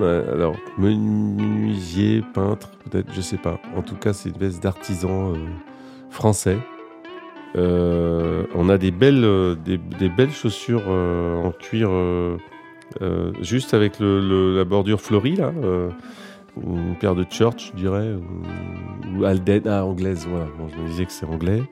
[0.00, 3.60] alors menuisier, peintre, peut-être, je sais pas.
[3.76, 5.34] En tout cas, c'est une veste d'artisan
[6.10, 6.58] français.
[7.54, 11.90] on a des belles, des, belles chaussures en cuir,
[13.40, 15.52] juste avec la bordure fleurie là
[16.62, 18.14] une paire de church, je dirais,
[19.16, 20.46] ou, Alden, ah, anglaise, voilà.
[20.74, 21.62] je me disais que c'est anglais.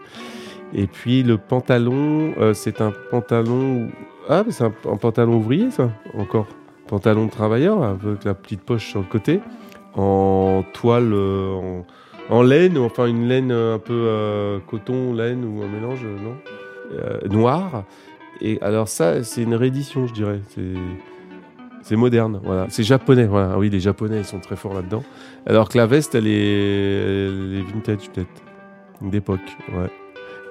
[0.75, 3.89] Et puis le pantalon, euh, c'est un pantalon.
[4.29, 6.47] Ah, c'est un, pantalon ouvrier, ça, encore?
[6.87, 9.41] Pantalon de travailleur, avec la petite poche sur le côté,
[9.95, 11.81] en toile, euh,
[12.31, 16.37] en, laine, enfin une laine un peu euh, coton, laine ou un mélange, non
[17.29, 17.85] Noir.
[18.41, 20.41] Et alors, ça, c'est une réédition, je dirais.
[20.49, 21.97] C'est.
[21.97, 22.67] Moderne, voilà.
[22.69, 23.29] C'est japonais.
[23.33, 25.05] Ah oui, les japonais, ils sont très forts là-dedans.
[25.47, 28.43] Alors que la veste, elle est, vintage, peut-être.
[29.01, 29.91] D'époque, ouais.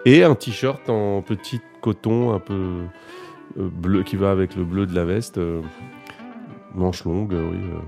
[0.06, 2.84] Et un t-shirt en petit coton, un peu
[3.60, 5.40] euh, bleu, qui va avec le bleu de la veste.
[6.76, 7.58] Euh, manche longue, oui.
[7.58, 7.80] Euh,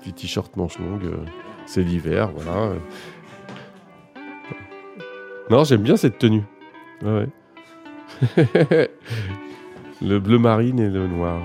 [0.00, 1.10] petit t-shirt manche longue.
[1.66, 2.74] c'est l'hiver, voilà.
[5.50, 6.44] Non, j'aime bien cette tenue.
[7.02, 7.28] Ouais.
[10.02, 11.40] le bleu marine et le noir.